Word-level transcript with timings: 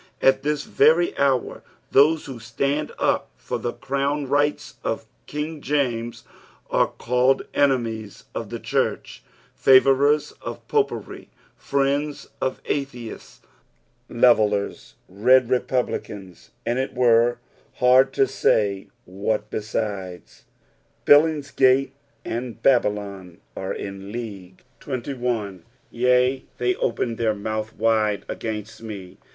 At 0.19 0.41
this 0.41 0.63
very 0.63 1.15
hour, 1.15 1.61
those 1.91 2.25
who 2.25 2.39
stand 2.39 2.91
up 2.97 3.29
for 3.37 3.59
the 3.59 3.73
crown 3.73 4.25
rights 4.27 4.77
of 4.83 5.05
King 5.27 5.61
.Tesus 5.61 6.23
are 6.71 6.87
called 6.87 7.43
enemies 7.53 8.23
of 8.33 8.49
the 8.49 8.57
church, 8.57 9.21
favourers 9.53 10.33
uC 10.41 10.61
Popery, 10.67 11.29
friends 11.55 12.29
of 12.41 12.63
Atheists, 12.65 13.41
levellers, 14.09 14.95
red 15.07 15.51
republicans, 15.51 16.49
and 16.65 16.79
it 16.79 16.95
were 16.95 17.37
hard 17.75 18.11
to 18.13 18.25
say 18.25 18.87
what 19.05 19.51
besides. 19.51 20.45
Billingsgate 21.05 21.91
and 22.25 22.59
Babylon 22.63 23.37
are 23.55 23.71
in 23.75 24.11
league. 24.11 24.63
31. 24.79 25.59
'^ 25.59 25.61
Yea, 25.91 26.43
they 26.57 26.73
opened 26.77 27.19
their 27.19 27.35
mouth 27.35 27.73
wide 27.75 28.25
againtt 28.27 28.81
me." 28.81 29.19